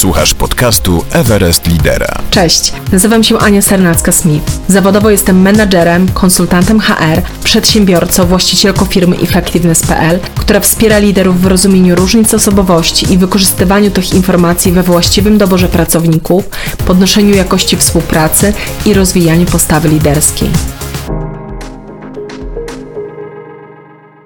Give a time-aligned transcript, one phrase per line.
[0.00, 2.22] Słuchasz podcastu Everest Lidera.
[2.30, 4.50] Cześć, nazywam się Ania Sernacka-Smith.
[4.68, 12.34] Zawodowo jestem menadżerem, konsultantem HR, przedsiębiorcą, właścicielką firmy Effectiveness.pl, która wspiera liderów w rozumieniu różnic
[12.34, 16.44] osobowości i wykorzystywaniu tych informacji we właściwym doborze pracowników,
[16.86, 18.52] podnoszeniu jakości współpracy
[18.86, 20.50] i rozwijaniu postawy liderskiej.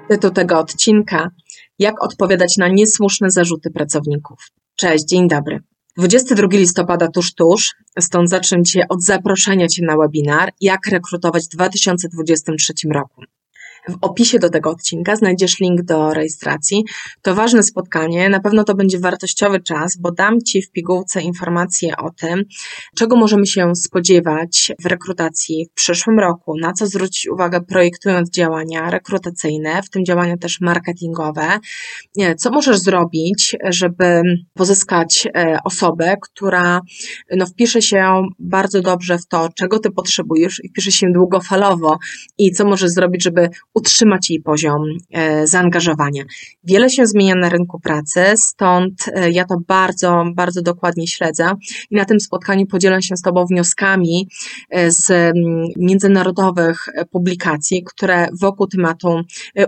[0.08, 1.30] Tytuł tego odcinka
[1.78, 4.38] jak odpowiadać na niesłuszne zarzuty pracowników.
[4.76, 5.60] Cześć, dzień dobry.
[5.96, 11.48] 22 listopada tuż, tuż, stąd zacznę Cię od zaproszenia Cię na webinar Jak rekrutować w
[11.48, 13.22] 2023 roku.
[13.88, 16.84] W opisie do tego odcinka znajdziesz link do rejestracji.
[17.22, 21.96] To ważne spotkanie, na pewno to będzie wartościowy czas, bo dam Ci w pigułce informacje
[21.96, 22.44] o tym,
[22.96, 28.90] czego możemy się spodziewać w rekrutacji w przyszłym roku, na co zwrócić uwagę projektując działania
[28.90, 31.58] rekrutacyjne, w tym działania też marketingowe,
[32.38, 34.22] co możesz zrobić, żeby
[34.54, 36.80] pozyskać e, osobę, która
[37.36, 41.98] no, wpisze się bardzo dobrze w to, czego Ty potrzebujesz i wpisze się długofalowo
[42.38, 46.24] i co możesz zrobić, żeby utrzymać jej poziom e, zaangażowania.
[46.64, 51.54] Wiele się zmienia na rynku pracy, stąd e, ja to bardzo, bardzo dokładnie śledzę
[51.90, 54.28] i na tym spotkaniu podzielę się z Tobą wnioskami
[54.70, 55.32] e, z
[55.76, 59.20] międzynarodowych publikacji, które wokół tematu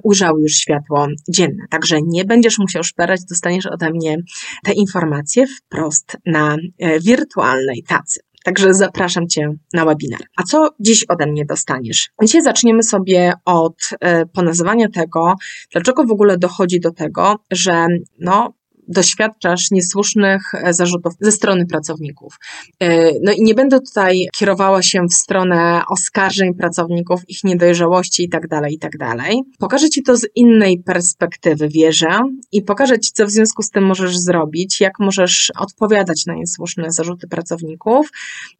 [0.03, 1.65] ujrzały już światło dzienne.
[1.71, 4.17] Także nie będziesz musiał szperać, dostaniesz ode mnie
[4.65, 6.57] te informacje wprost na
[7.01, 8.21] wirtualnej tacy.
[8.47, 10.21] Także zapraszam Cię na webinar.
[10.37, 12.11] A co dziś ode mnie dostaniesz?
[12.23, 15.35] Dzisiaj zaczniemy sobie od e, ponazywania tego,
[15.73, 17.87] dlaczego w ogóle dochodzi do tego, że
[18.19, 18.53] no,
[18.89, 22.39] doświadczasz niesłusznych e, zarzutów ze strony pracowników.
[22.81, 28.49] E, no i nie będę tutaj kierowała się w stronę oskarżeń pracowników, ich niedojrzałości itd.,
[28.49, 28.99] tak itd.
[28.99, 29.21] Tak
[29.59, 32.19] pokażę Ci to z innej perspektywy, wierzę,
[32.53, 36.93] i pokażę Ci, co w związku z tym możesz zrobić, jak możesz odpowiadać na niesłuszne
[36.93, 38.11] zarzuty pracowników,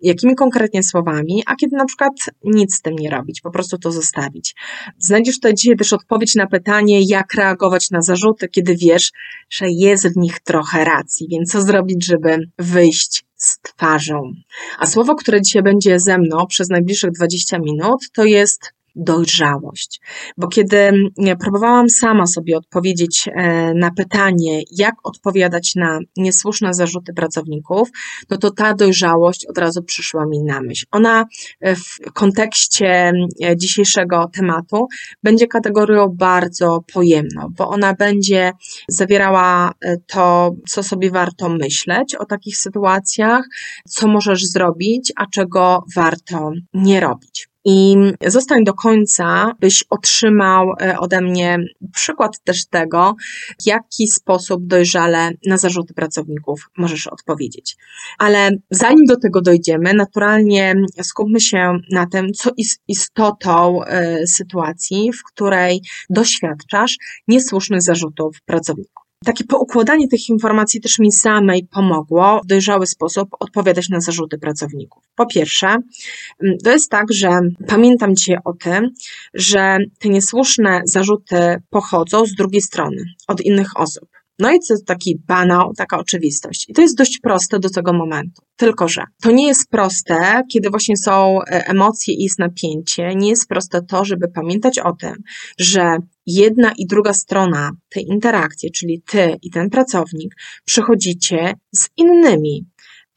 [0.01, 2.13] jakimi konkretnie słowami, a kiedy na przykład
[2.45, 4.55] nic z tym nie robić, po prostu to zostawić.
[4.99, 9.13] Znajdziesz tutaj dzisiaj też odpowiedź na pytanie, jak reagować na zarzuty, kiedy wiesz,
[9.51, 14.33] że jest nich trochę racji, więc co zrobić, żeby wyjść z twarzą?
[14.79, 20.01] A słowo, które dzisiaj będzie ze mną przez najbliższych 20 minut, to jest dojrzałość.
[20.37, 20.93] Bo kiedy
[21.41, 27.89] próbowałam sama sobie odpowiedzieć e, na pytanie, jak odpowiadać na niesłuszne zarzuty pracowników,
[28.31, 30.87] no to ta dojrzałość od razu przyszła mi na myśl.
[30.91, 31.25] Ona
[31.61, 33.13] e, w kontekście
[33.45, 34.87] e, dzisiejszego tematu
[35.23, 38.53] będzie kategorią bardzo pojemną, bo ona będzie
[38.89, 39.73] zawierała
[40.07, 43.45] to, co sobie warto myśleć o takich sytuacjach,
[43.89, 47.97] co możesz zrobić, a czego warto nie robić i
[48.27, 51.59] zostań do końca, byś otrzymał e, ode mnie
[51.93, 53.15] przykład też tego,
[53.63, 57.77] w jaki sposób dojrzale na zarzuty pracowników możesz odpowiedzieć.
[58.19, 65.13] Ale zanim do tego dojdziemy, naturalnie skupmy się na tym, co jest istotą e, sytuacji,
[65.13, 66.97] w której doświadczasz
[67.29, 69.06] niesłusznych zarzutów pracowników.
[69.25, 75.05] Takie poukładanie tych informacji też mi samej pomogło w dojrzały sposób odpowiadać na zarzuty pracowników.
[75.15, 78.91] Po pierwsze, mm, to jest tak, że pamiętam Cię o tym,
[79.35, 84.09] że te niesłuszne zarzuty pochodzą z drugiej strony, od innych osób.
[84.39, 86.69] No i to jest taki banał, taka oczywistość.
[86.69, 88.43] I to jest dość proste do tego momentu.
[88.57, 93.15] Tylko, że to nie jest proste, kiedy właśnie są e, emocje i jest napięcie.
[93.15, 95.15] Nie jest proste to, żeby pamiętać o tym,
[95.59, 102.67] że jedna i druga strona tej interakcji, czyli ty i ten pracownik, przychodzicie z innymi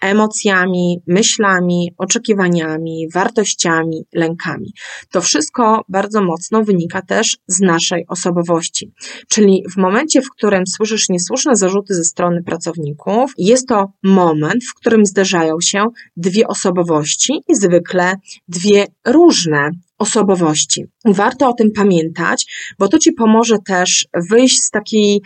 [0.02, 4.74] emocjami, myślami, oczekiwaniami, wartościami, lękami.
[5.12, 8.92] To wszystko bardzo mocno wynika też z naszej osobowości.
[9.28, 14.74] Czyli w momencie, w którym słyszysz niesłuszne zarzuty ze strony pracowników, jest to moment, w
[14.74, 15.86] którym zderzają się
[16.18, 18.14] dwie osobowości i zwykle
[18.48, 20.86] dwie różne osobowości.
[21.06, 22.46] Warto o tym pamiętać,
[22.80, 25.22] bo to Ci pomoże też wyjść z takiej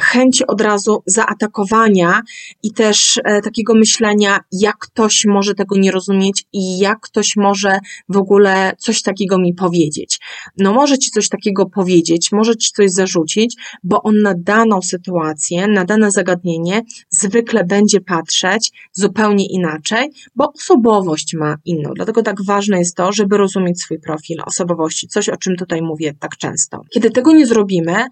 [0.00, 2.22] chęci od razu zaatakowania
[2.62, 7.78] i też e, takiego myślenia, jak ktoś może tego nie rozumieć i jak ktoś może
[8.08, 10.20] w ogóle coś takiego mi powiedzieć.
[10.58, 15.68] No może Ci coś takiego powiedzieć, może Ci coś zarzucić, bo on na daną sytuację,
[15.68, 21.90] na dane zagadnienie zwykle będzie patrzeć zupełnie inaczej, bo osobowość ma inną.
[21.96, 25.82] Dlatego tak ważne jest to, żeby rozumieć swój problem profil osobowości, coś o czym tutaj
[25.82, 26.80] mówię tak często.
[26.90, 28.04] Kiedy tego nie zrobimy,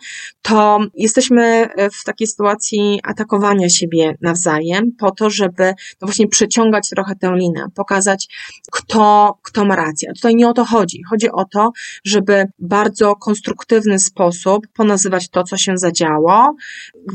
[0.43, 1.69] to jesteśmy
[2.01, 7.67] w takiej sytuacji atakowania siebie nawzajem po to, żeby no właśnie przeciągać trochę tę linę,
[7.75, 8.29] pokazać,
[8.73, 10.11] kto, kto ma rację.
[10.11, 11.03] A tutaj nie o to chodzi.
[11.11, 11.71] Chodzi o to,
[12.05, 16.55] żeby bardzo konstruktywny sposób ponazywać to, co się zadziało,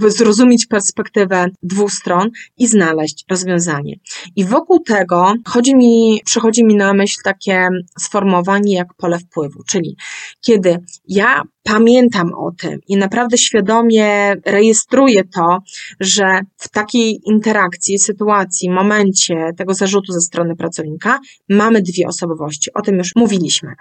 [0.08, 3.96] zrozumieć perspektywę dwóch stron i znaleźć rozwiązanie.
[4.36, 7.70] I wokół tego chodzi mi, przychodzi mi na myśl takie
[8.00, 9.96] sformułowanie jak pole wpływu, czyli
[10.42, 10.78] kiedy
[11.08, 15.58] ja pamiętam o tym i naprawdę świadomie rejestruję to,
[16.00, 22.74] że w takiej interakcji, sytuacji, momencie tego zarzutu ze strony pracownika mamy dwie osobowości.
[22.74, 23.74] O tym już mówiliśmy.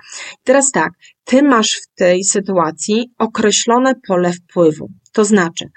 [0.44, 0.92] Teraz tak,
[1.24, 4.88] ty masz w tej sytuacji określone pole wpływu.
[5.12, 5.70] To znaczy,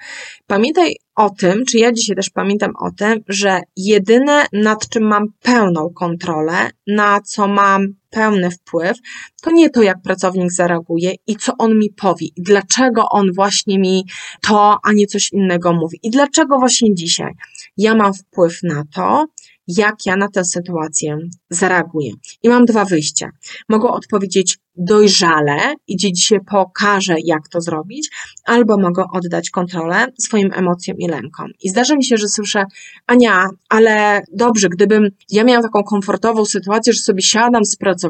[0.48, 5.26] pamiętaj o tym, czy ja dzisiaj też pamiętam o tym, że jedyne nad czym mam
[5.42, 8.98] pełną kontrolę, na co mam pełny wpływ,
[9.42, 13.80] to nie to, jak pracownik zareaguje i co on mi powie, i dlaczego on właśnie
[13.80, 14.04] mi
[14.42, 17.32] to, a nie coś innego mówi, i dlaczego właśnie dzisiaj
[17.78, 19.26] ja mam wpływ na to,
[19.68, 21.18] jak ja na tę sytuację
[21.50, 22.12] zareaguję.
[22.44, 23.30] I mam dwa wyjścia.
[23.70, 28.10] Mogę odpowiedzieć dojrzale i dzisiaj pokażę, jak to zrobić,
[28.46, 31.48] albo mogę oddać kontrolę swoim emocjom i lękom.
[31.64, 32.66] I zdarza mi się, że słyszę,
[33.08, 38.01] Ania, ale dobrze, gdybym ja miała taką komfortową sytuację, że sobie siadam z pracownikiem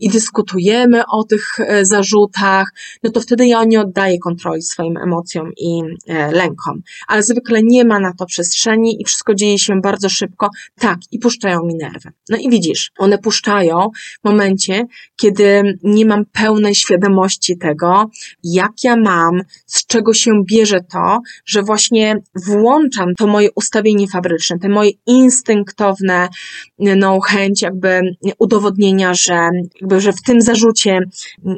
[0.00, 2.72] i dyskutujemy o tych e, zarzutach,
[3.02, 6.82] no to wtedy ja nie oddaję kontroli swoim emocjom i e, lękom.
[7.08, 10.48] Ale zwykle nie ma na to przestrzeni i wszystko dzieje się bardzo szybko.
[10.78, 12.10] Tak, i puszczają mi nerwy.
[12.28, 13.88] No i widzisz, one puszczają
[14.22, 14.86] w momencie,
[15.16, 18.10] kiedy nie mam pełnej świadomości tego,
[18.42, 22.16] jak ja mam, z czego się bierze to, że właśnie
[22.46, 26.28] włączam to moje ustawienie fabryczne, te moje instynktowne
[26.78, 28.00] no, chęć jakby
[28.38, 28.69] udowodnienia,
[29.14, 29.50] że,
[29.80, 30.98] jakby, że w tym zarzucie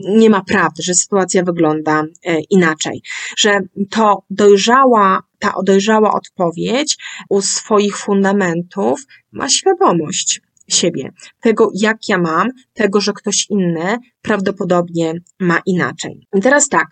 [0.09, 3.03] nie ma prawdy, że sytuacja wygląda e, inaczej,
[3.37, 3.61] że
[3.91, 6.97] to dojrzała ta dojrzała odpowiedź
[7.29, 9.01] u swoich fundamentów
[9.33, 16.27] ma świadomość siebie, tego jak ja mam, tego, że ktoś inny prawdopodobnie ma inaczej.
[16.35, 16.87] I teraz tak,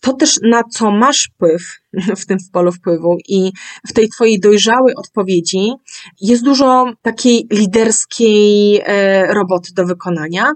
[0.00, 1.80] to też na co masz wpływ
[2.16, 3.52] w tym w polu wpływu i
[3.88, 5.72] w tej twojej dojrzałej odpowiedzi
[6.20, 10.52] jest dużo takiej liderskiej e, roboty do wykonania,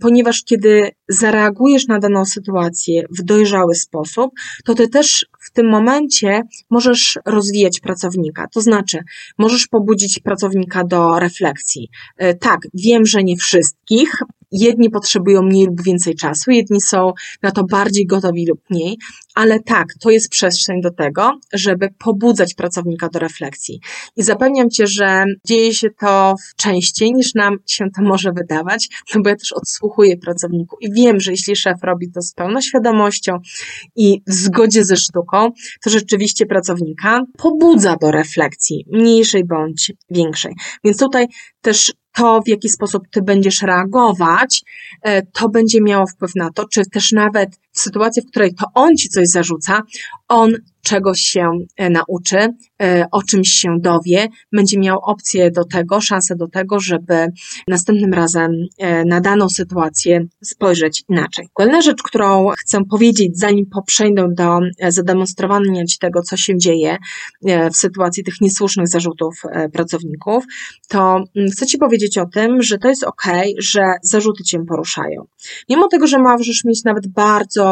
[0.00, 4.30] ponieważ kiedy zareagujesz na daną sytuację w dojrzały sposób,
[4.64, 8.46] to ty też w tym momencie możesz rozwijać pracownika.
[8.54, 8.98] To znaczy,
[9.38, 11.88] możesz pobudzić pracownika do refleksji.
[12.16, 14.10] E, tak, wiem, że nie wszystkich,
[14.52, 17.12] Jedni potrzebują mniej lub więcej czasu, jedni są
[17.42, 18.96] na to bardziej gotowi lub mniej,
[19.34, 23.80] ale tak, to jest przestrzeń do tego, żeby pobudzać pracownika do refleksji.
[24.16, 29.22] I zapewniam Cię, że dzieje się to częściej niż nam się to może wydawać, no
[29.22, 33.38] bo ja też odsłuchuję pracowników i wiem, że jeśli szef robi to z pełną świadomością
[33.96, 35.35] i w zgodzie ze sztuką,
[35.84, 40.54] to rzeczywiście pracownika pobudza do refleksji, mniejszej bądź większej.
[40.84, 41.26] Więc tutaj
[41.60, 44.62] też to, w jaki sposób ty będziesz reagować,
[45.02, 48.66] e, to będzie miało wpływ na to, czy też nawet w sytuacji, w której to
[48.74, 49.82] on ci coś zarzuca,
[50.28, 50.52] on
[50.86, 52.38] czegoś się e, nauczy,
[52.82, 57.26] e, o czymś się dowie, będzie miał opcję do tego, szansę do tego, żeby
[57.68, 61.48] następnym razem e, na daną sytuację spojrzeć inaczej.
[61.52, 64.58] Kolejna rzecz, którą chcę powiedzieć, zanim poprzejdę do
[64.88, 66.96] zademonstrowania Ci tego, co się dzieje
[67.72, 70.44] w sytuacji tych niesłusznych zarzutów pracowników,
[70.88, 73.22] to mm, chcę Ci powiedzieć o tym, że to jest ok,
[73.58, 75.26] że zarzuty Cię poruszają.
[75.68, 77.65] Mimo tego, że możesz mieć nawet bardzo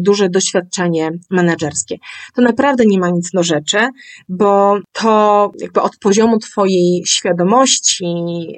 [0.00, 1.96] duże doświadczenie menedżerskie,
[2.34, 3.78] to naprawdę nie ma nic do rzeczy,
[4.28, 8.06] bo to jakby od poziomu Twojej świadomości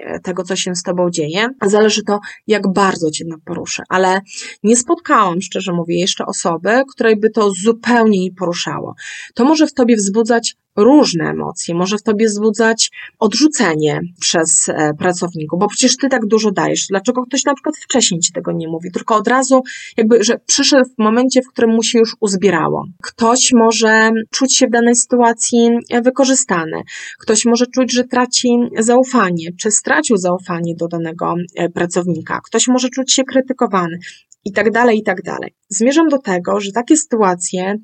[0.04, 3.82] e, tego, co się z Tobą dzieje, zależy to, jak bardzo Cię to poruszy.
[3.88, 4.20] Ale
[4.62, 8.94] nie spotkałam, szczerze mówię, jeszcze osoby, której by to zupełnie nie poruszało.
[9.34, 15.60] To może w Tobie wzbudzać różne emocje, może w tobie wzbudzać odrzucenie przez e, pracowników,
[15.60, 16.86] bo przecież ty tak dużo dajesz.
[16.90, 19.62] Dlaczego ktoś na przykład wcześniej ci tego nie mówi, tylko od razu
[19.96, 22.84] jakby, że przyszedł w momencie, w którym mu się już uzbierało.
[23.02, 25.68] Ktoś może czuć się w danej sytuacji
[26.04, 26.82] wykorzystany.
[27.20, 32.40] Ktoś może czuć, że traci zaufanie, czy stracił zaufanie do danego e, pracownika.
[32.44, 33.98] Ktoś może czuć się krytykowany
[34.44, 35.54] i tak dalej, i tak dalej.
[35.68, 37.76] Zmierzam do tego, że takie sytuacje,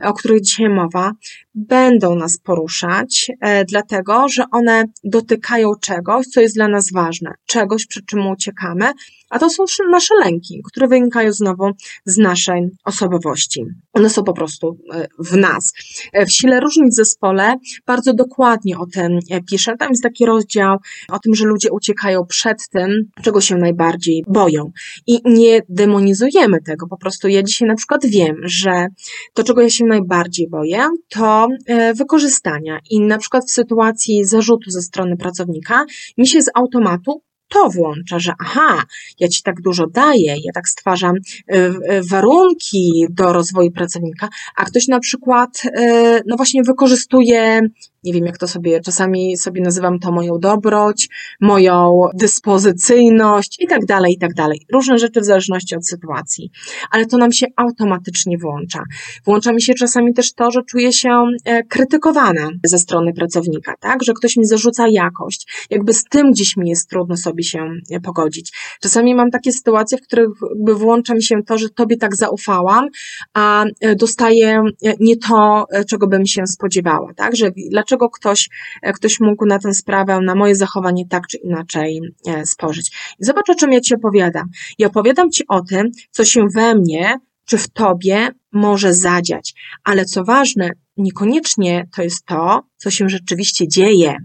[0.00, 1.12] o których dzisiaj mowa,
[1.54, 7.86] będą nas poruszać, e, dlatego że one dotykają czegoś, co jest dla nas ważne, czegoś,
[7.86, 8.92] przed czym uciekamy
[9.30, 11.70] a to są nasze lęki, które wynikają znowu
[12.04, 13.64] z naszej osobowości.
[13.92, 15.72] One są po prostu e, w nas.
[16.12, 17.54] E, w Sile Różnic Zespole
[17.86, 19.76] bardzo dokładnie o tym e, piszę.
[19.78, 20.76] Tam jest taki rozdział
[21.08, 22.90] o tym, że ludzie uciekają przed tym,
[23.22, 24.70] czego się najbardziej boją.
[25.06, 26.86] I nie demonizujemy tego.
[26.86, 28.86] Po prostu ja dzisiaj na przykład wiem, że
[29.34, 31.48] to, czego ja się najbardziej boję, to
[31.94, 32.78] wykorzystania.
[32.90, 35.84] I na przykład w sytuacji zarzutu ze strony pracownika
[36.18, 38.82] mi się z automatu to włącza, że aha,
[39.20, 44.64] ja ci tak dużo daję, ja tak stwarzam y, y, warunki do rozwoju pracownika, a
[44.64, 47.60] ktoś na przykład, y, no właśnie wykorzystuje
[48.04, 51.08] nie wiem jak to sobie, czasami sobie nazywam to moją dobroć,
[51.40, 54.66] moją dyspozycyjność i tak dalej, i tak dalej.
[54.72, 56.50] Różne rzeczy w zależności od sytuacji,
[56.90, 58.82] ale to nam się automatycznie włącza.
[59.24, 61.10] Włącza mi się czasami też to, że czuję się
[61.44, 66.56] e, krytykowana ze strony pracownika, tak, że ktoś mi zarzuca jakość, jakby z tym gdzieś
[66.56, 68.52] mi jest trudno sobie się e, pogodzić.
[68.80, 70.30] Czasami mam takie sytuacje, w których
[70.66, 72.86] włącza mi się to, że tobie tak zaufałam,
[73.34, 74.62] a e, dostaję
[75.00, 78.48] nie to, czego bym się spodziewała, tak, że dlaczego dlaczego ktoś,
[78.82, 82.90] e, ktoś mógł na tę sprawę, na moje zachowanie tak czy inaczej e, spojrzeć.
[83.20, 84.48] I zobacz, o czym ja Ci opowiadam.
[84.78, 89.54] I opowiadam Ci o tym, co się we mnie czy w Tobie może zadziać.
[89.84, 94.16] Ale co ważne, niekoniecznie to jest to, co się rzeczywiście dzieje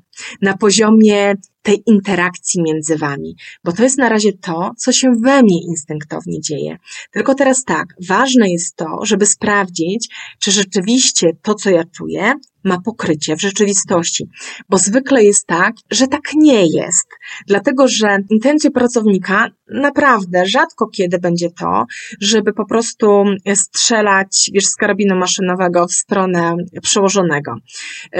[0.41, 5.43] na poziomie tej interakcji między wami, bo to jest na razie to, co się we
[5.43, 6.77] mnie instynktownie dzieje.
[7.11, 12.33] Tylko teraz tak, ważne jest to, żeby sprawdzić, czy rzeczywiście to, co ja czuję,
[12.65, 14.29] ma pokrycie w rzeczywistości,
[14.69, 17.07] bo zwykle jest tak, że tak nie jest,
[17.47, 21.85] dlatego że intencją pracownika naprawdę rzadko kiedy będzie to,
[22.21, 23.23] żeby po prostu
[23.55, 27.55] strzelać, wiesz, z karabinu maszynowego w stronę przełożonego.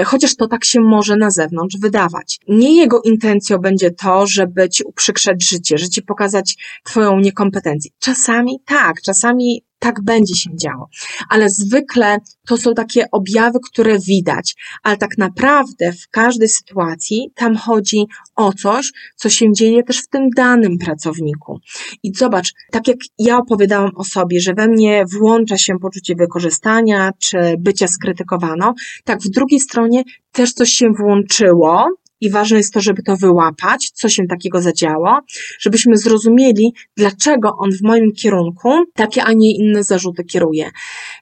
[0.04, 2.38] Chociaż to tak się może na zewnątrz wydawać.
[2.48, 7.90] Nie jego intencją będzie to, żeby ci uprzykrzać życie, że ci pokazać twoją niekompetencję.
[7.98, 10.88] Czasami tak, czasami tak będzie się działo.
[11.28, 12.18] Ale zwykle
[12.48, 18.04] to są takie objawy, które widać, ale tak naprawdę w każdej sytuacji tam chodzi
[18.36, 21.58] o coś, co się dzieje też w tym danym pracowniku.
[22.02, 27.10] I zobacz, tak jak ja opowiadałam o sobie, że we mnie włącza się poczucie wykorzystania
[27.18, 30.02] czy bycia skrytykowano, tak w drugiej stronie
[30.32, 31.86] też coś się włączyło,
[32.20, 35.18] i ważne jest to, żeby to wyłapać, co się takiego zadziało,
[35.60, 40.70] żebyśmy zrozumieli, dlaczego on w moim kierunku takie, a nie inne zarzuty kieruje.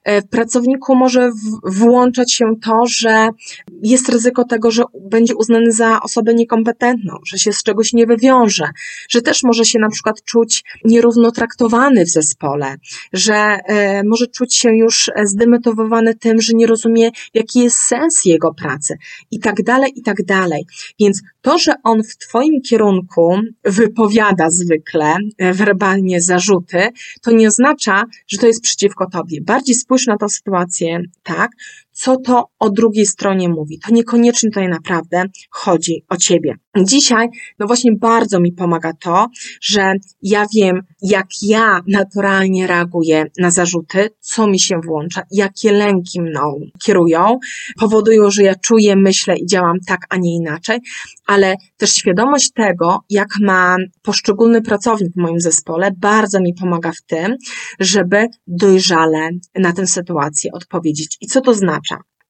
[0.03, 1.31] E, w pracowniku może
[1.63, 3.29] włączać się to, że
[3.83, 8.69] jest ryzyko tego, że będzie uznany za osobę niekompetentną, że się z czegoś nie wywiąże,
[9.09, 12.75] że też może się na przykład czuć nierówno traktowany w zespole,
[13.13, 18.53] że e, może czuć się już zdemotywowany tym, że nie rozumie, jaki jest sens jego
[18.53, 18.97] pracy
[19.31, 20.65] i tak dalej, i tak dalej.
[20.99, 26.89] Więc to, że on w Twoim kierunku wypowiada zwykle e, werbalnie zarzuty,
[27.21, 29.41] to nie oznacza, że to jest przeciwko Tobie.
[29.41, 31.51] Bardziej spójrz na tę sytuację tak,
[31.95, 33.79] co to o drugiej stronie mówi.
[33.79, 36.55] To niekoniecznie tutaj naprawdę chodzi o ciebie.
[36.83, 37.27] Dzisiaj,
[37.59, 39.27] no właśnie bardzo mi pomaga to,
[39.61, 46.21] że ja wiem, jak ja naturalnie reaguję na zarzuty, co mi się włącza, jakie lęki
[46.21, 47.39] mną kierują,
[47.79, 50.79] powodują, że ja czuję, myślę i działam tak, a nie inaczej,
[51.27, 57.01] ale też świadomość tego, jak ma poszczególny pracownik w moim zespole, bardzo mi pomaga w
[57.01, 57.35] tym,
[57.79, 61.17] żeby dojrzale na tę sytuację odpowiedzieć.
[61.21, 61.84] I co to znaczy?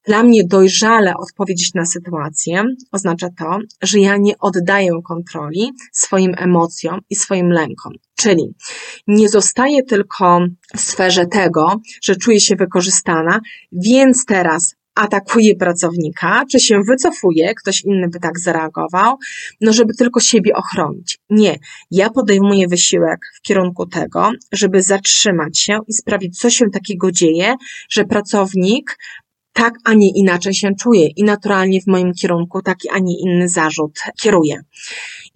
[0.08, 7.00] Dla mnie dojrzale odpowiedzieć na sytuację oznacza to, że ja nie oddaję kontroli swoim emocjom
[7.10, 7.94] i swoim lękom.
[8.16, 8.56] Czyli
[9.08, 10.40] nie zostaję tylko
[10.76, 13.40] w sferze tego, że czuję się wykorzystana,
[13.72, 19.18] więc teraz atakuję pracownika, czy się wycofuje, ktoś inny by tak zareagował,
[19.62, 21.18] no żeby tylko siebie ochronić.
[21.30, 21.60] Nie,
[21.92, 27.56] ja podejmuję wysiłek w kierunku tego, żeby zatrzymać się i sprawić, co się takiego dzieje,
[27.90, 28.98] że pracownik
[29.56, 33.50] tak, a nie inaczej się czuję i naturalnie w moim kierunku taki, a nie inny
[33.50, 34.62] zarzut kieruje.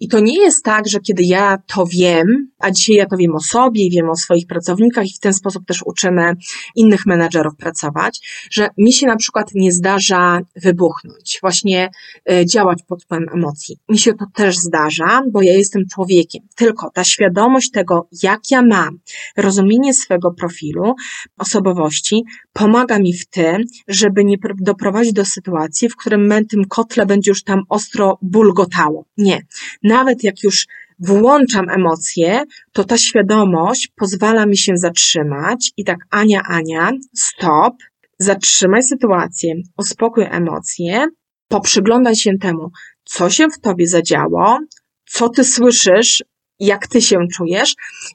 [0.00, 3.34] I to nie jest tak, że kiedy ja to wiem, a dzisiaj ja to wiem
[3.34, 6.32] o sobie i wiem o swoich pracownikach i w ten sposób też uczymy
[6.76, 11.90] innych menadżerów pracować, że mi się na przykład nie zdarza wybuchnąć, właśnie
[12.32, 13.76] y, działać pod wpływem emocji.
[13.88, 16.42] Mi się to też zdarza, bo ja jestem człowiekiem.
[16.56, 18.98] Tylko ta świadomość tego, jak ja mam,
[19.36, 20.94] rozumienie swego profilu,
[21.38, 27.30] osobowości, pomaga mi w tym, żeby nie doprowadzić do sytuacji, w którym tym kotle będzie
[27.30, 29.04] już tam ostro bulgotało.
[29.16, 29.42] Nie
[29.90, 30.66] nawet jak już
[30.98, 32.42] włączam emocje,
[32.72, 37.74] to ta świadomość pozwala mi się zatrzymać i tak, Ania, Ania, stop,
[38.18, 41.06] zatrzymaj sytuację, uspokój emocje,
[41.48, 42.70] poprzyglądaj się temu,
[43.04, 44.58] co się w tobie zadziało,
[45.06, 46.24] co ty słyszysz
[46.58, 47.74] jak ty się czujesz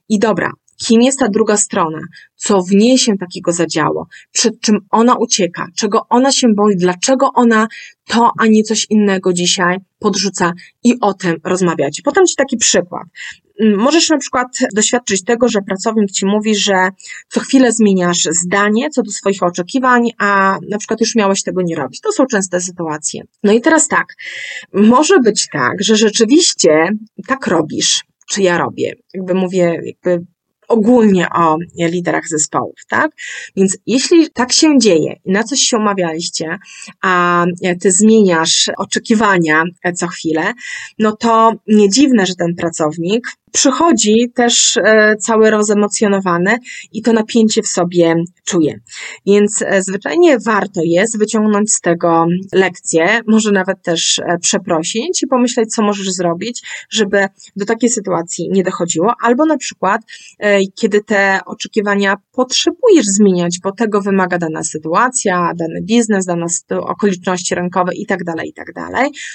[0.09, 1.99] i dobra, kim jest ta druga strona,
[2.35, 7.29] co w niej się takiego zadziało, przed czym ona ucieka, czego ona się boi, dlaczego
[7.33, 7.67] ona
[8.07, 10.53] to, a nie coś innego dzisiaj podrzuca
[10.83, 12.01] i o tym rozmawiać.
[12.01, 13.03] Podam Ci taki przykład.
[13.59, 16.89] Mm, możesz na przykład doświadczyć tego, że pracownik ci mówi, że
[17.29, 21.75] co chwilę zmieniasz zdanie co do swoich oczekiwań, a na przykład już miałeś tego nie
[21.75, 22.01] robić.
[22.01, 23.23] To są częste sytuacje.
[23.43, 24.05] No i teraz tak,
[24.73, 26.89] może być tak, że rzeczywiście
[27.27, 28.93] tak robisz, czy ja robię.
[29.13, 30.25] Jakby mówię, jakby
[30.67, 33.11] ogólnie o liderach zespołów, tak?
[33.55, 36.57] Więc jeśli tak się dzieje i na coś się umawialiście,
[37.01, 37.45] a
[37.81, 39.63] ty zmieniasz oczekiwania
[39.95, 40.53] co chwilę,
[40.99, 46.57] no to nie dziwne, że ten pracownik przychodzi też e, cały rozemocjonowany
[46.91, 48.79] i to napięcie w sobie czuje.
[49.25, 55.27] Więc e, zwyczajnie warto jest wyciągnąć z tego lekcję, może nawet też e, przeprosić i
[55.27, 60.01] pomyśleć, co możesz zrobić, żeby do takiej sytuacji nie dochodziło, albo na przykład,
[60.75, 67.95] kiedy te oczekiwania potrzebujesz zmieniać, bo tego wymaga dana sytuacja, dany biznes, dane okoliczności rynkowe
[67.95, 68.73] i tak dalej, i tak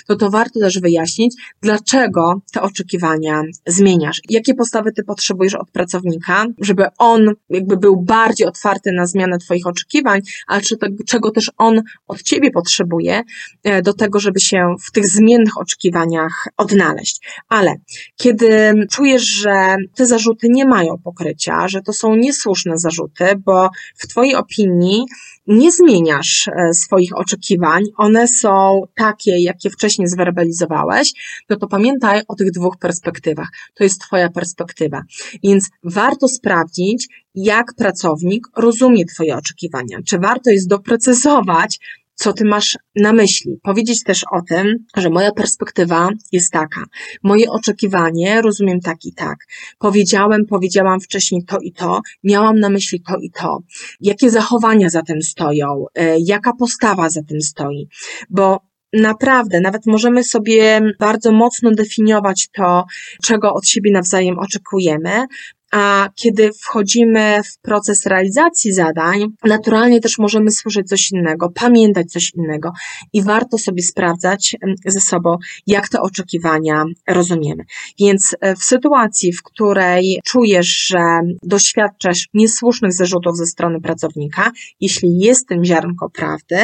[0.07, 6.47] to to warto też wyjaśnić, dlaczego te oczekiwania zmieniasz Jakie postawy ty potrzebujesz od pracownika,
[6.61, 11.51] żeby on jakby był bardziej otwarty na zmianę twoich oczekiwań, ale czy to, czego też
[11.59, 13.23] on od ciebie potrzebuje
[13.63, 17.43] e, do tego, żeby się w tych zmiennych oczekiwaniach odnaleźć.
[17.49, 17.75] Ale
[18.17, 24.07] kiedy czujesz, że te zarzuty nie mają pokrycia, że to są niesłuszne zarzuty, bo w
[24.07, 25.05] twojej opinii
[25.47, 31.13] nie zmieniasz e, swoich oczekiwań, one są takie, jakie wcześniej zwerbalizowałeś,
[31.51, 33.49] no to pamiętaj o tych dwóch perspektywach.
[33.75, 35.03] To jest Twoja perspektywa.
[35.43, 39.99] Więc warto sprawdzić, jak pracownik rozumie Twoje oczekiwania.
[40.07, 41.79] Czy warto jest doprecyzować
[42.21, 43.59] co ty masz na myśli.
[43.63, 46.85] Powiedzieć też o tym, że moja perspektywa jest taka.
[47.23, 49.39] Moje oczekiwanie rozumiem tak i tak.
[49.79, 53.59] Powiedziałem, powiedziałam wcześniej to i to, miałam na myśli to i to.
[54.01, 55.85] Jakie zachowania za tym stoją?
[55.95, 57.89] E, jaka postawa za tym stoi?
[58.31, 58.61] Bo
[58.93, 62.85] naprawdę, nawet możemy sobie bardzo mocno definiować to,
[63.25, 65.27] czego od siebie nawzajem oczekujemy,
[65.71, 72.33] a kiedy wchodzimy w proces realizacji zadań, naturalnie też możemy słyszeć coś innego, pamiętać coś
[72.35, 72.73] innego
[73.13, 75.37] i warto sobie sprawdzać ze sobą,
[75.67, 77.65] jak te oczekiwania rozumiemy.
[77.99, 84.51] Więc e, w sytuacji, w której czujesz, że doświadczasz niesłusznych zarzutów ze strony pracownika,
[84.81, 86.57] jeśli jest tym ziarnko prawdy,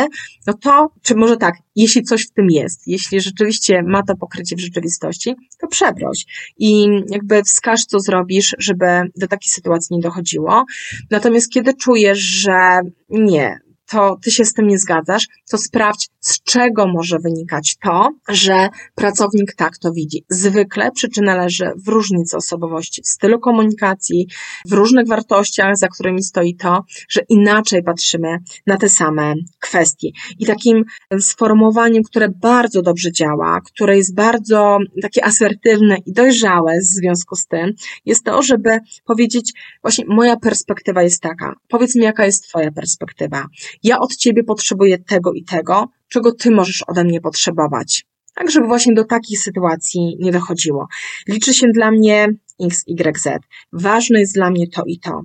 [0.46, 4.56] no to, czy może tak, jeśli coś w tym jest, jeśli rzeczywiście ma to pokrycie
[4.56, 6.24] w rzeczywistości, to przeproś
[6.58, 10.64] i jakby wskaż, co zrobisz, żeby do takiej sytuacji nie dochodziło.
[11.10, 13.58] Natomiast kiedy czujesz, że nie,
[13.90, 18.68] to ty się z tym nie zgadzasz, to sprawdź, z czego może wynikać to, że
[18.94, 20.24] pracownik tak to widzi.
[20.28, 24.26] Zwykle przyczyna leży w różnicy osobowości, w stylu komunikacji,
[24.66, 30.08] w różnych wartościach, za którymi stoi to, że inaczej patrzymy na te same kwestie.
[30.38, 30.84] I takim
[31.20, 37.46] sformułowaniem, które bardzo dobrze działa, które jest bardzo takie asertywne i dojrzałe w związku z
[37.46, 37.72] tym,
[38.04, 41.54] jest to, żeby powiedzieć, właśnie moja perspektywa jest taka.
[41.68, 43.46] Powiedz mi, jaka jest Twoja perspektywa
[43.82, 48.06] ja od ciebie potrzebuję tego i tego, czego ty możesz ode mnie potrzebować.
[48.34, 50.86] Tak, żeby właśnie do takich sytuacji nie dochodziło.
[51.28, 52.28] Liczy się dla mnie
[52.62, 53.42] X, Y, Z.
[53.72, 55.20] Ważne jest dla mnie to i to.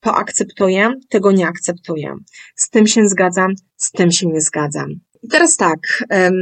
[0.00, 2.14] To akceptuję, tego nie akceptuję.
[2.54, 4.90] Z tym się zgadzam, z tym się nie zgadzam.
[5.22, 5.78] I teraz tak,
[6.10, 6.34] um,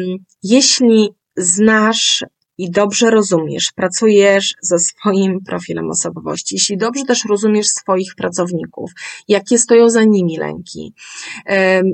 [0.42, 2.24] jeśli znasz
[2.58, 8.90] i dobrze rozumiesz, pracujesz ze swoim profilem osobowości, jeśli dobrze też rozumiesz swoich pracowników,
[9.28, 10.94] jakie stoją za nimi lęki,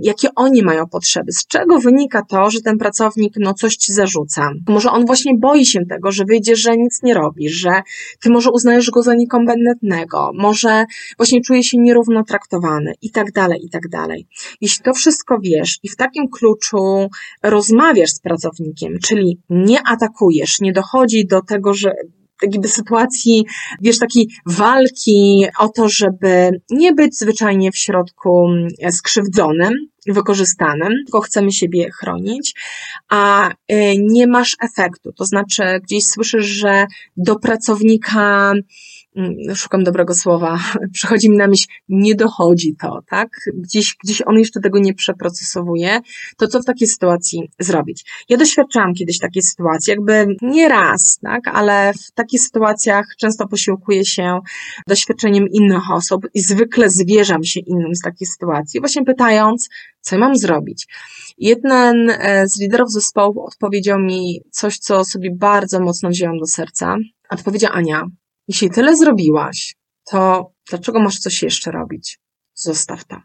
[0.02, 4.50] jakie oni mają potrzeby, z czego wynika to, że ten pracownik no coś ci zarzuca.
[4.68, 7.82] Może on właśnie boi się tego, że wyjdzie, że nic nie robisz, że
[8.20, 10.84] ty może uznajesz go za niekompetentnego, może
[11.16, 14.26] właśnie czuje się nierówno traktowany i tak dalej, i tak dalej.
[14.60, 17.08] Jeśli to wszystko wiesz i w takim kluczu
[17.42, 21.92] rozmawiasz z pracownikiem, czyli nie atakujesz, nie dochodzi do tego, że
[22.42, 23.44] jakby sytuacji,
[23.80, 28.48] wiesz, takiej walki o to, żeby nie być zwyczajnie w środku
[28.90, 29.72] skrzywdzonym,
[30.06, 32.54] wykorzystanym, tylko chcemy siebie chronić,
[33.08, 33.54] a y,
[33.98, 35.12] nie masz efektu.
[35.12, 36.86] To znaczy, gdzieś słyszysz, że
[37.16, 38.62] do pracownika Mm,
[39.54, 40.58] szukam dobrego słowa,
[40.94, 43.28] przychodzi mi na myśl, nie dochodzi to, tak?
[43.54, 46.00] Gdzieś, gdzieś on jeszcze tego nie przeprocesowuje,
[46.36, 48.24] to co w takiej sytuacji zrobić?
[48.28, 51.48] Ja doświadczałam kiedyś takiej sytuacji, jakby nie raz, tak?
[51.48, 54.38] Ale w takich sytuacjach często posiłkuję się
[54.86, 59.68] doświadczeniem innych osób i zwykle zwierzam się innym z takiej sytuacji, właśnie pytając,
[60.00, 60.86] co mam zrobić?
[61.38, 66.96] Jeden e, z liderów zespołu odpowiedział mi coś, co sobie bardzo mocno wziąłem do serca
[67.32, 68.06] Odpowiedziała Ania,
[68.48, 69.74] jeśli tyle zrobiłaś,
[70.10, 72.18] to dlaczego masz coś jeszcze robić?
[72.54, 73.16] Zostaw to.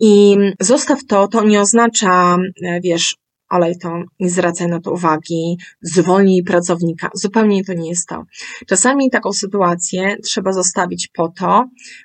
[0.00, 3.16] I zostaw to, to nie oznacza, e, wiesz,
[3.50, 7.10] olej to, nie zwracaj na to uwagi, zwolnij pracownika.
[7.14, 8.24] Zupełnie to nie jest to.
[8.66, 11.64] Czasami taką sytuację trzeba zostawić po to,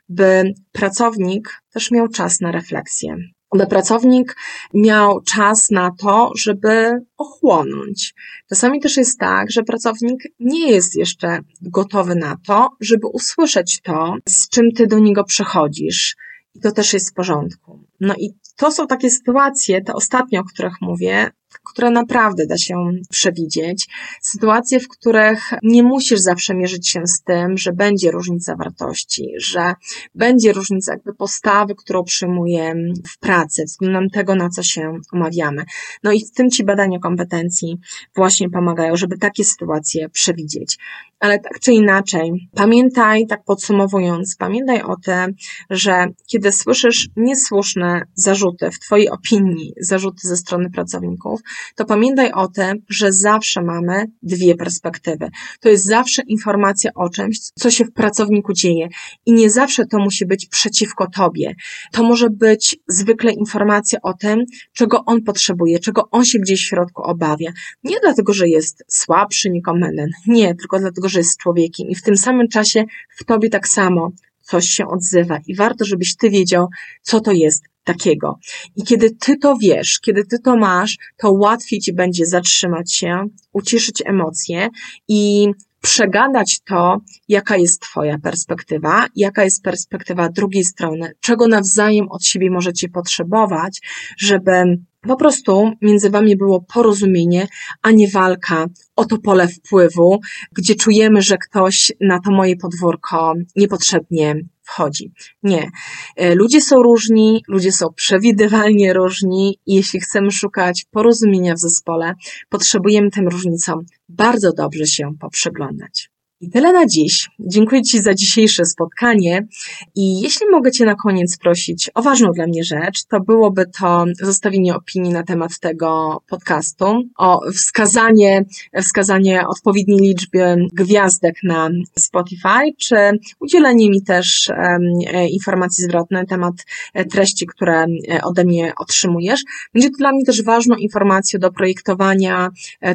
[0.09, 3.17] by pracownik też miał czas na refleksję
[3.55, 4.35] by pracownik
[4.73, 8.13] miał czas na to, żeby ochłonąć.
[8.49, 14.15] Czasami też jest tak, że pracownik nie jest jeszcze gotowy na to, żeby usłyszeć to,
[14.29, 16.15] z czym ty do niego przychodzisz.
[16.55, 17.83] I to też jest w porządku.
[17.99, 21.31] No i to są takie sytuacje, te ostatnie, o których mówię,
[21.63, 22.75] które naprawdę da się
[23.09, 23.87] przewidzieć.
[24.21, 29.73] Sytuacje, w których nie musisz zawsze mierzyć się z tym, że będzie różnica wartości, że
[30.15, 32.73] będzie różnica jakby postawy, którą przyjmuję
[33.07, 35.63] w pracy, względem tego, na co się umawiamy.
[36.03, 37.77] No i w tym ci badania kompetencji
[38.15, 40.77] właśnie pomagają, żeby takie sytuacje przewidzieć.
[41.19, 45.33] Ale tak czy inaczej, pamiętaj, tak podsumowując, pamiętaj o tym,
[45.69, 51.39] że kiedy słyszysz niesłuszne zarzuty, w Twojej opinii zarzuty ze strony pracowników,
[51.75, 55.29] to pamiętaj o tym, że zawsze mamy dwie perspektywy.
[55.59, 58.87] To jest zawsze informacja o czymś, co się w pracowniku dzieje
[59.25, 61.55] i nie zawsze to musi być przeciwko Tobie.
[61.91, 66.67] To może być zwykle informacja o tym, czego on potrzebuje, czego on się gdzieś w
[66.67, 67.51] środku obawia.
[67.83, 70.09] Nie dlatego, że jest słabszy, niekomenden.
[70.27, 72.83] Nie, tylko dlatego, że jest człowiekiem i w tym samym czasie
[73.17, 76.67] w Tobie tak samo coś się odzywa i warto, żebyś Ty wiedział,
[77.01, 78.39] co to jest takiego.
[78.75, 83.23] I kiedy ty to wiesz, kiedy ty to masz, to łatwiej ci będzie zatrzymać się,
[83.53, 84.69] uciszyć emocje
[85.07, 85.47] i
[85.81, 92.51] przegadać to, jaka jest Twoja perspektywa, jaka jest perspektywa drugiej strony, czego nawzajem od siebie
[92.51, 93.81] możecie potrzebować,
[94.17, 94.63] żeby
[95.07, 97.47] po prostu między Wami było porozumienie,
[97.81, 98.65] a nie walka
[98.95, 100.19] o to pole wpływu,
[100.51, 105.11] gdzie czujemy, że ktoś na to moje podwórko niepotrzebnie wchodzi.
[105.43, 105.69] Nie.
[106.15, 112.13] E, ludzie są różni, ludzie są przewidywalnie różni i jeśli chcemy szukać porozumienia w zespole,
[112.49, 116.09] potrzebujemy tym różnicom bardzo dobrze się poprzyglądać.
[116.41, 117.29] I tyle na dziś.
[117.39, 119.47] Dziękuję Ci za dzisiejsze spotkanie.
[119.95, 124.05] I jeśli mogę Cię na koniec prosić o ważną dla mnie rzecz, to byłoby to
[124.21, 126.85] zostawienie opinii na temat tego podcastu,
[127.17, 128.45] o wskazanie,
[128.81, 131.69] wskazanie odpowiedniej liczby gwiazdek na
[131.99, 132.95] Spotify, czy
[133.39, 136.53] udzielenie mi też e, informacji zwrotnej na temat
[136.93, 139.43] e, treści, które e, ode mnie otrzymujesz.
[139.73, 142.49] Będzie to dla mnie też ważną informacją do projektowania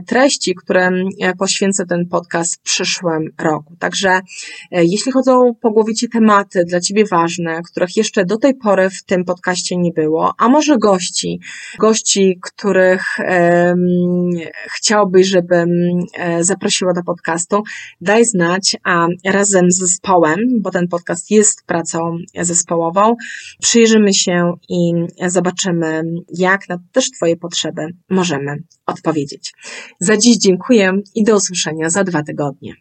[0.07, 0.90] treści, które
[1.38, 3.76] poświęcę ten podcast przyszłym roku.
[3.78, 4.20] Także
[4.70, 8.90] e, jeśli chodzą po głowie Ci tematy dla Ciebie ważne, których jeszcze do tej pory
[8.90, 11.40] w tym podcaście nie było, a może gości,
[11.78, 14.30] gości, których um,
[14.70, 15.70] chciałbyś, żebym
[16.18, 17.62] e, zaprosiła do podcastu,
[18.00, 23.14] daj znać, a razem z zespołem, bo ten podcast jest pracą zespołową,
[23.60, 24.92] przyjrzymy się i
[25.26, 26.02] zobaczymy,
[26.38, 29.52] jak na też Twoje potrzeby możemy odpowiedzieć.
[30.00, 32.74] Za dziś dziękuję i do usłyszenia za dwa tygodnie.